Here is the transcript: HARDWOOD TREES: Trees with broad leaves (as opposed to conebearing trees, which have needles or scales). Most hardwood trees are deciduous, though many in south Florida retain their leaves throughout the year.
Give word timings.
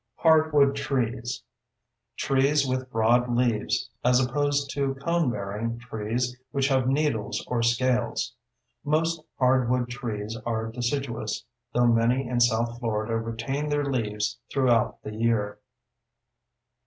HARDWOOD 0.23 0.75
TREES: 0.75 1.43
Trees 2.17 2.67
with 2.67 2.89
broad 2.89 3.29
leaves 3.37 3.87
(as 4.03 4.19
opposed 4.19 4.71
to 4.71 4.95
conebearing 4.95 5.77
trees, 5.79 6.35
which 6.49 6.69
have 6.69 6.87
needles 6.87 7.45
or 7.47 7.61
scales). 7.61 8.33
Most 8.83 9.21
hardwood 9.37 9.89
trees 9.89 10.35
are 10.43 10.71
deciduous, 10.71 11.45
though 11.75 11.85
many 11.85 12.27
in 12.27 12.39
south 12.39 12.79
Florida 12.79 13.15
retain 13.15 13.69
their 13.69 13.85
leaves 13.85 14.39
throughout 14.51 14.99
the 15.03 15.13
year. 15.13 15.59